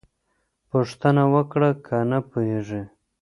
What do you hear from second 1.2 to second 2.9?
وکړه که نه پوهېږې.